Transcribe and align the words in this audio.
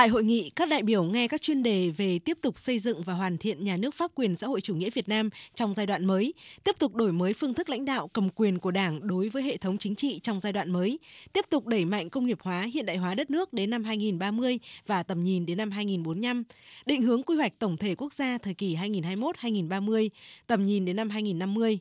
Tại 0.00 0.08
hội 0.08 0.24
nghị, 0.24 0.50
các 0.56 0.68
đại 0.68 0.82
biểu 0.82 1.04
nghe 1.04 1.28
các 1.28 1.42
chuyên 1.42 1.62
đề 1.62 1.90
về 1.96 2.18
tiếp 2.18 2.38
tục 2.42 2.58
xây 2.58 2.78
dựng 2.78 3.02
và 3.02 3.14
hoàn 3.14 3.38
thiện 3.38 3.64
nhà 3.64 3.76
nước 3.76 3.94
pháp 3.94 4.10
quyền 4.14 4.36
xã 4.36 4.46
hội 4.46 4.60
chủ 4.60 4.74
nghĩa 4.74 4.90
Việt 4.90 5.08
Nam 5.08 5.30
trong 5.54 5.74
giai 5.74 5.86
đoạn 5.86 6.04
mới, 6.04 6.34
tiếp 6.64 6.76
tục 6.78 6.94
đổi 6.94 7.12
mới 7.12 7.34
phương 7.34 7.54
thức 7.54 7.68
lãnh 7.68 7.84
đạo 7.84 8.08
cầm 8.08 8.28
quyền 8.34 8.58
của 8.58 8.70
Đảng 8.70 9.06
đối 9.06 9.28
với 9.28 9.42
hệ 9.42 9.56
thống 9.56 9.78
chính 9.78 9.94
trị 9.94 10.20
trong 10.22 10.40
giai 10.40 10.52
đoạn 10.52 10.70
mới, 10.70 10.98
tiếp 11.32 11.44
tục 11.50 11.66
đẩy 11.66 11.84
mạnh 11.84 12.10
công 12.10 12.26
nghiệp 12.26 12.38
hóa, 12.40 12.62
hiện 12.74 12.86
đại 12.86 12.96
hóa 12.96 13.14
đất 13.14 13.30
nước 13.30 13.52
đến 13.52 13.70
năm 13.70 13.84
2030 13.84 14.58
và 14.86 15.02
tầm 15.02 15.24
nhìn 15.24 15.46
đến 15.46 15.58
năm 15.58 15.70
2045, 15.70 16.42
định 16.86 17.02
hướng 17.02 17.22
quy 17.22 17.36
hoạch 17.36 17.58
tổng 17.58 17.76
thể 17.76 17.94
quốc 17.94 18.12
gia 18.12 18.38
thời 18.38 18.54
kỳ 18.54 18.76
2021-2030, 18.76 20.08
tầm 20.46 20.66
nhìn 20.66 20.84
đến 20.84 20.96
năm 20.96 21.10
2050. 21.10 21.78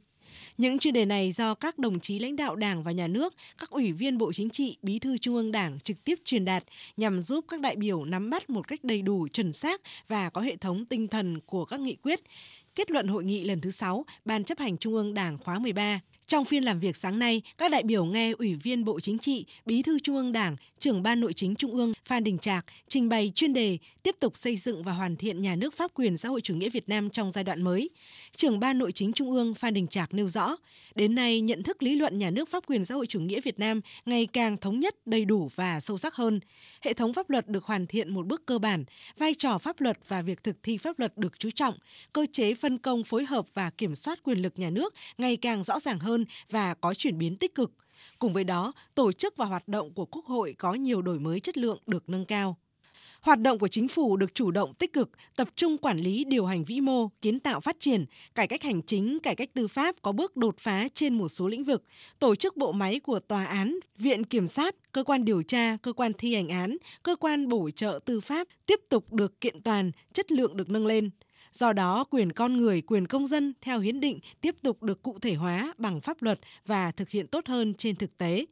Những 0.58 0.80
chuyên 0.80 0.94
đề 0.94 1.06
này 1.06 1.32
do 1.32 1.54
các 1.54 1.80
đồng 1.80 2.00
chí 2.00 2.20
lãnh 2.20 2.36
đạo 2.36 2.56
Đảng 2.56 2.84
và 2.84 2.92
Nhà 2.92 3.08
nước, 3.08 3.34
các 3.58 3.70
ủy 3.70 3.92
viên 3.92 4.18
Bộ 4.18 4.34
Chính 4.34 4.50
trị, 4.50 4.78
Bí 4.82 5.00
thư 5.00 5.18
Trung 5.18 5.36
ương 5.36 5.52
Đảng 5.52 5.80
trực 5.80 6.04
tiếp 6.04 6.20
truyền 6.26 6.46
đạt 6.46 6.64
nhằm 6.98 7.22
giúp 7.22 7.46
các 7.48 7.60
đại 7.60 7.76
biểu 7.76 8.06
nắm 8.06 8.30
bắt 8.30 8.50
một 8.50 8.68
cách 8.68 8.84
đầy 8.84 9.02
đủ, 9.02 9.28
chuẩn 9.28 9.54
xác 9.54 9.82
và 10.08 10.30
có 10.30 10.42
hệ 10.42 10.56
thống 10.56 10.86
tinh 10.86 11.08
thần 11.08 11.40
của 11.46 11.66
các 11.66 11.80
nghị 11.80 11.96
quyết. 11.96 12.20
Kết 12.76 12.92
luận 12.92 13.08
hội 13.08 13.24
nghị 13.24 13.44
lần 13.44 13.62
thứ 13.62 13.72
6 13.72 14.06
Ban 14.26 14.44
chấp 14.44 14.60
hành 14.60 14.78
Trung 14.78 14.94
ương 14.94 15.14
Đảng 15.14 15.38
khóa 15.38 15.60
13 15.60 16.00
trong 16.30 16.46
phiên 16.46 16.64
làm 16.64 16.80
việc 16.80 16.98
sáng 16.98 17.20
nay, 17.20 17.42
các 17.58 17.72
đại 17.72 17.84
biểu 17.84 18.06
nghe 18.06 18.32
Ủy 18.32 18.56
viên 18.56 18.86
Bộ 18.86 19.00
Chính 19.00 19.20
trị, 19.20 19.46
Bí 19.66 19.82
thư 19.82 20.00
Trung 20.00 20.16
ương 20.16 20.32
Đảng, 20.32 20.56
trưởng 20.80 21.04
Ban 21.04 21.20
Nội 21.20 21.34
chính 21.34 21.56
Trung 21.56 21.74
ương 21.74 21.94
Phan 22.06 22.24
Đình 22.24 22.38
Trạc 22.38 22.66
trình 22.88 23.10
bày 23.10 23.32
chuyên 23.36 23.54
đề 23.54 23.78
tiếp 24.04 24.16
tục 24.20 24.38
xây 24.38 24.58
dựng 24.58 24.84
và 24.84 24.92
hoàn 24.92 25.16
thiện 25.16 25.42
nhà 25.42 25.56
nước 25.56 25.74
pháp 25.78 25.92
quyền 25.94 26.18
xã 26.18 26.30
hội 26.30 26.42
chủ 26.42 26.56
nghĩa 26.56 26.70
Việt 26.70 26.90
Nam 26.90 27.10
trong 27.10 27.32
giai 27.32 27.44
đoạn 27.44 27.62
mới. 27.62 27.90
Trưởng 28.36 28.60
Ban 28.60 28.78
Nội 28.78 28.92
chính 28.92 29.14
Trung 29.14 29.32
ương 29.32 29.54
Phan 29.54 29.74
Đình 29.74 29.88
Trạc 29.88 30.14
nêu 30.14 30.30
rõ, 30.30 30.56
đến 30.96 31.16
nay 31.16 31.42
nhận 31.42 31.64
thức 31.64 31.84
lý 31.84 31.96
luận 31.96 32.18
nhà 32.18 32.30
nước 32.30 32.50
pháp 32.50 32.64
quyền 32.68 32.86
xã 32.86 32.96
hội 32.96 33.06
chủ 33.08 33.20
nghĩa 33.20 33.42
Việt 33.42 33.60
Nam 33.60 33.82
ngày 34.06 34.26
càng 34.34 34.58
thống 34.58 34.80
nhất, 34.80 34.96
đầy 35.08 35.26
đủ 35.26 35.50
và 35.56 35.80
sâu 35.80 35.98
sắc 35.98 36.16
hơn. 36.16 36.40
Hệ 36.82 36.94
thống 36.94 37.14
pháp 37.14 37.30
luật 37.30 37.48
được 37.48 37.64
hoàn 37.64 37.88
thiện 37.88 38.14
một 38.14 38.26
bước 38.26 38.46
cơ 38.46 38.60
bản, 38.60 38.86
vai 39.18 39.34
trò 39.34 39.58
pháp 39.58 39.82
luật 39.82 39.98
và 40.08 40.22
việc 40.22 40.44
thực 40.44 40.64
thi 40.64 40.78
pháp 40.78 41.00
luật 41.00 41.18
được 41.18 41.40
chú 41.40 41.50
trọng, 41.52 41.76
cơ 42.14 42.26
chế 42.32 42.54
phân 42.54 42.78
công 42.78 43.04
phối 43.04 43.26
hợp 43.26 43.46
và 43.54 43.70
kiểm 43.70 43.96
soát 43.96 44.20
quyền 44.24 44.42
lực 44.42 44.60
nhà 44.60 44.70
nước 44.70 44.94
ngày 45.18 45.38
càng 45.38 45.64
rõ 45.64 45.80
ràng 45.80 46.00
hơn 46.00 46.19
và 46.50 46.74
có 46.74 46.94
chuyển 46.94 47.18
biến 47.18 47.38
tích 47.38 47.56
cực. 47.56 47.72
Cùng 48.20 48.34
với 48.34 48.44
đó, 48.44 48.74
tổ 48.96 49.12
chức 49.12 49.38
và 49.38 49.46
hoạt 49.46 49.68
động 49.68 49.94
của 49.94 50.06
Quốc 50.06 50.26
hội 50.26 50.56
có 50.58 50.74
nhiều 50.74 51.02
đổi 51.02 51.20
mới 51.20 51.40
chất 51.40 51.58
lượng 51.58 51.80
được 51.88 52.10
nâng 52.10 52.26
cao. 52.26 52.58
Hoạt 53.22 53.42
động 53.42 53.60
của 53.60 53.68
chính 53.68 53.88
phủ 53.88 54.18
được 54.18 54.36
chủ 54.36 54.52
động 54.52 54.74
tích 54.74 54.94
cực, 54.94 55.10
tập 55.36 55.50
trung 55.56 55.78
quản 55.78 55.98
lý 55.98 56.24
điều 56.24 56.46
hành 56.46 56.64
vĩ 56.64 56.82
mô, 56.82 57.08
kiến 57.22 57.40
tạo 57.40 57.60
phát 57.60 57.80
triển, 57.80 58.06
cải 58.36 58.48
cách 58.48 58.64
hành 58.64 58.82
chính, 58.82 59.20
cải 59.20 59.36
cách 59.36 59.50
tư 59.54 59.68
pháp 59.68 59.96
có 60.02 60.12
bước 60.12 60.38
đột 60.38 60.56
phá 60.60 60.88
trên 60.94 61.14
một 61.14 61.28
số 61.30 61.48
lĩnh 61.48 61.64
vực, 61.64 61.84
tổ 62.20 62.36
chức 62.36 62.58
bộ 62.58 62.72
máy 62.72 63.00
của 63.00 63.20
tòa 63.20 63.46
án, 63.46 63.80
viện 63.98 64.24
kiểm 64.24 64.48
sát, 64.48 64.76
cơ 64.92 65.04
quan 65.04 65.26
điều 65.26 65.44
tra, 65.44 65.78
cơ 65.82 65.94
quan 65.94 66.12
thi 66.18 66.36
hành 66.36 66.50
án, 66.50 66.78
cơ 67.04 67.16
quan 67.16 67.48
bổ 67.48 67.70
trợ 67.70 68.00
tư 68.06 68.22
pháp 68.22 68.48
tiếp 68.66 68.80
tục 68.90 69.14
được 69.14 69.42
kiện 69.42 69.62
toàn, 69.62 69.92
chất 70.14 70.32
lượng 70.32 70.58
được 70.58 70.70
nâng 70.70 70.86
lên. 70.86 71.10
Do 71.54 71.74
đó, 71.74 72.04
quyền 72.04 72.32
con 72.32 72.58
người, 72.58 72.82
quyền 72.82 73.08
công 73.08 73.28
dân 73.28 73.54
theo 73.62 73.80
hiến 73.80 74.00
định 74.00 74.20
tiếp 74.42 74.56
tục 74.62 74.84
được 74.84 75.04
cụ 75.04 75.18
thể 75.22 75.34
hóa 75.34 75.74
bằng 75.78 76.02
pháp 76.02 76.22
luật 76.22 76.40
và 76.66 76.92
thực 76.92 77.10
hiện 77.10 77.28
tốt 77.28 77.48
hơn 77.48 77.74
trên 77.74 77.96
thực 77.96 78.18
tế. 78.18 78.46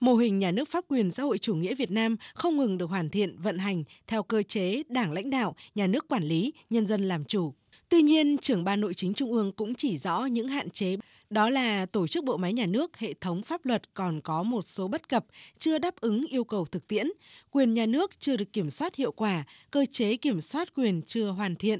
Mô 0.00 0.14
hình 0.14 0.38
nhà 0.38 0.50
nước 0.50 0.68
pháp 0.68 0.84
quyền 0.88 1.10
xã 1.10 1.22
hội 1.22 1.38
chủ 1.38 1.54
nghĩa 1.54 1.74
Việt 1.74 1.90
Nam 1.90 2.16
không 2.34 2.56
ngừng 2.56 2.78
được 2.78 2.90
hoàn 2.90 3.10
thiện, 3.10 3.38
vận 3.38 3.58
hành 3.58 3.84
theo 4.06 4.22
cơ 4.22 4.42
chế 4.42 4.82
đảng 4.88 5.12
lãnh 5.12 5.30
đạo, 5.30 5.54
nhà 5.74 5.86
nước 5.86 6.08
quản 6.08 6.24
lý, 6.24 6.52
nhân 6.70 6.86
dân 6.86 7.08
làm 7.08 7.24
chủ. 7.24 7.54
Tuy 7.88 8.02
nhiên, 8.02 8.38
trưởng 8.38 8.64
ban 8.64 8.80
nội 8.80 8.94
chính 8.94 9.14
trung 9.14 9.32
ương 9.32 9.52
cũng 9.52 9.74
chỉ 9.74 9.96
rõ 9.96 10.24
những 10.24 10.48
hạn 10.48 10.70
chế 10.70 10.96
đó 11.32 11.50
là 11.50 11.86
tổ 11.86 12.06
chức 12.06 12.24
bộ 12.24 12.36
máy 12.36 12.52
nhà 12.52 12.66
nước, 12.66 12.96
hệ 12.96 13.12
thống 13.20 13.42
pháp 13.42 13.66
luật 13.66 13.94
còn 13.94 14.20
có 14.20 14.42
một 14.42 14.62
số 14.62 14.88
bất 14.88 15.08
cập, 15.08 15.26
chưa 15.58 15.78
đáp 15.78 16.00
ứng 16.00 16.24
yêu 16.26 16.44
cầu 16.44 16.64
thực 16.64 16.88
tiễn, 16.88 17.06
quyền 17.50 17.74
nhà 17.74 17.86
nước 17.86 18.10
chưa 18.18 18.36
được 18.36 18.52
kiểm 18.52 18.70
soát 18.70 18.94
hiệu 18.94 19.12
quả, 19.12 19.44
cơ 19.70 19.86
chế 19.92 20.16
kiểm 20.16 20.40
soát 20.40 20.74
quyền 20.74 21.02
chưa 21.02 21.26
hoàn 21.26 21.56
thiện, 21.56 21.78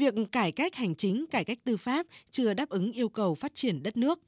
việc 0.00 0.14
cải 0.32 0.52
cách 0.52 0.74
hành 0.74 0.94
chính, 0.94 1.26
cải 1.30 1.44
cách 1.44 1.58
tư 1.64 1.76
pháp 1.76 2.06
chưa 2.30 2.54
đáp 2.54 2.68
ứng 2.68 2.92
yêu 2.92 3.08
cầu 3.08 3.34
phát 3.34 3.54
triển 3.54 3.82
đất 3.82 3.96
nước. 3.96 4.20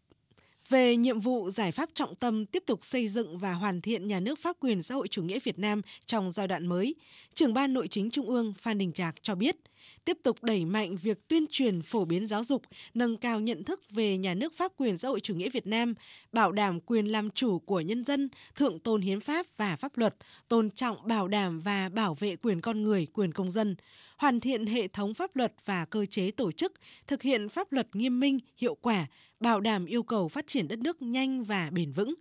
Về 0.68 0.96
nhiệm 0.96 1.20
vụ 1.20 1.50
giải 1.50 1.72
pháp 1.72 1.88
trọng 1.94 2.14
tâm 2.14 2.46
tiếp 2.46 2.62
tục 2.66 2.84
xây 2.84 3.08
dựng 3.08 3.38
và 3.38 3.52
hoàn 3.52 3.80
thiện 3.80 4.08
nhà 4.08 4.20
nước 4.20 4.38
pháp 4.38 4.56
quyền 4.60 4.82
xã 4.82 4.94
hội 4.94 5.08
chủ 5.08 5.22
nghĩa 5.22 5.38
Việt 5.44 5.58
Nam 5.58 5.82
trong 6.06 6.30
giai 6.30 6.48
đoạn 6.48 6.66
mới, 6.66 6.94
trưởng 7.34 7.54
ban 7.54 7.72
nội 7.72 7.88
chính 7.88 8.10
Trung 8.10 8.28
ương 8.28 8.54
Phan 8.60 8.78
Đình 8.78 8.92
Trạc 8.92 9.22
cho 9.22 9.34
biết, 9.34 9.56
tiếp 10.04 10.18
tục 10.22 10.42
đẩy 10.42 10.64
mạnh 10.64 10.96
việc 10.96 11.28
tuyên 11.28 11.46
truyền 11.50 11.82
phổ 11.82 12.04
biến 12.04 12.26
giáo 12.26 12.44
dục, 12.44 12.62
nâng 12.94 13.16
cao 13.16 13.40
nhận 13.40 13.64
thức 13.64 13.80
về 13.90 14.18
nhà 14.18 14.34
nước 14.34 14.56
pháp 14.56 14.72
quyền 14.76 14.98
xã 14.98 15.08
hội 15.08 15.20
chủ 15.20 15.34
nghĩa 15.34 15.48
Việt 15.48 15.66
Nam, 15.66 15.94
bảo 16.32 16.52
đảm 16.52 16.80
quyền 16.80 17.06
làm 17.06 17.30
chủ 17.30 17.58
của 17.58 17.80
nhân 17.80 18.04
dân, 18.04 18.28
thượng 18.56 18.78
tôn 18.78 19.00
hiến 19.00 19.20
pháp 19.20 19.46
và 19.56 19.76
pháp 19.76 19.98
luật, 19.98 20.14
tôn 20.48 20.70
trọng 20.70 21.08
bảo 21.08 21.28
đảm 21.28 21.60
và 21.60 21.88
bảo 21.88 22.14
vệ 22.14 22.36
quyền 22.36 22.60
con 22.60 22.82
người, 22.82 23.06
quyền 23.12 23.32
công 23.32 23.50
dân, 23.50 23.76
hoàn 24.18 24.40
thiện 24.40 24.66
hệ 24.66 24.88
thống 24.88 25.14
pháp 25.14 25.36
luật 25.36 25.54
và 25.64 25.84
cơ 25.84 26.06
chế 26.06 26.30
tổ 26.30 26.52
chức, 26.52 26.72
thực 27.06 27.22
hiện 27.22 27.48
pháp 27.48 27.72
luật 27.72 27.96
nghiêm 27.96 28.20
minh, 28.20 28.38
hiệu 28.56 28.74
quả, 28.74 29.06
bảo 29.40 29.60
đảm 29.60 29.86
yêu 29.86 30.02
cầu 30.02 30.28
phát 30.28 30.46
triển 30.46 30.68
đất 30.68 30.78
nước 30.78 31.02
nhanh 31.02 31.44
và 31.44 31.70
bền 31.72 31.92
vững. 31.92 32.14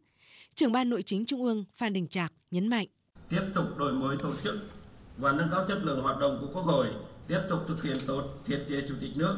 Trưởng 0.55 0.71
ban 0.71 0.89
Nội 0.89 1.03
chính 1.03 1.25
Trung 1.25 1.43
ương 1.43 1.65
Phan 1.75 1.93
Đình 1.93 2.07
Trạc 2.07 2.33
nhấn 2.51 2.67
mạnh. 2.67 2.87
Tiếp 3.29 3.41
tục 3.53 3.77
đổi 3.77 3.93
mới 3.93 4.17
tổ 4.17 4.35
chức 4.43 4.55
và 5.17 5.31
nâng 5.31 5.49
cao 5.51 5.65
chất 5.67 5.79
lượng 5.83 6.01
hoạt 6.01 6.19
động 6.19 6.37
của 6.41 6.47
Quốc 6.53 6.63
hội, 6.63 6.87
tiếp 7.27 7.39
tục 7.49 7.59
thực 7.67 7.83
hiện 7.83 7.97
tốt 8.07 8.23
thiết 8.45 8.65
chế 8.69 8.83
chủ 8.89 8.95
tịch 9.01 9.17
nước 9.17 9.37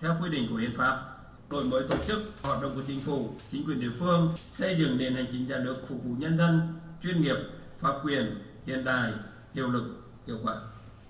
theo 0.00 0.16
quy 0.22 0.30
định 0.30 0.46
của 0.50 0.56
hiến 0.56 0.72
pháp, 0.72 1.06
đổi 1.50 1.64
mới 1.64 1.82
tổ 1.88 1.96
chức 2.08 2.22
hoạt 2.42 2.62
động 2.62 2.74
của 2.74 2.82
chính 2.86 3.00
phủ, 3.00 3.30
chính 3.48 3.64
quyền 3.66 3.80
địa 3.80 3.90
phương, 3.98 4.34
xây 4.50 4.76
dựng 4.76 4.98
nền 4.98 5.14
hành 5.14 5.26
chính 5.32 5.46
nhà 5.46 5.58
nước 5.58 5.76
phục 5.88 6.04
vụ 6.04 6.14
nhân 6.18 6.36
dân, 6.36 6.60
chuyên 7.02 7.20
nghiệp, 7.20 7.36
pháp 7.78 7.94
quyền, 8.04 8.26
hiện 8.66 8.84
đại, 8.84 9.12
hiệu 9.54 9.70
lực, 9.70 9.84
hiệu 10.26 10.38
quả. 10.42 10.56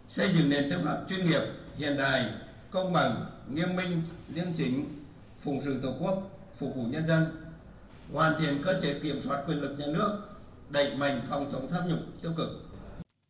Xây 0.09 0.32
dựng 0.34 0.48
nền 0.48 0.70
tư 0.70 0.76
pháp 0.84 1.04
chuyên 1.09 1.25
nghiệp, 1.25 1.42
hiện 1.76 1.97
đại, 1.97 2.32
công 2.70 2.92
bằng, 2.92 3.26
nghiêm 3.48 3.76
minh, 3.76 4.03
liêm 4.34 4.47
chính, 4.56 5.04
phụng 5.44 5.60
sự 5.64 5.80
tổ 5.82 5.94
quốc, 6.00 6.30
phục 6.59 6.76
vụ 6.76 6.82
nhân 6.82 7.06
dân, 7.06 7.26
hoàn 8.12 8.41
thiện 8.41 8.62
cơ 8.64 8.80
chế 8.82 8.98
kiểm 8.98 9.22
soát 9.22 9.42
quyền 9.47 9.60
lực 9.60 9.78
nhà 9.78 9.86
nước, 9.86 10.19
đẩy 10.70 10.97
mạnh 10.97 11.20
phòng 11.28 11.50
chống 11.53 11.69
tham 11.70 11.88
nhũng 11.88 12.06
tiêu 12.22 12.32
cực, 12.36 12.48